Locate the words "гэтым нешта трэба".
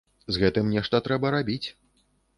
0.43-1.33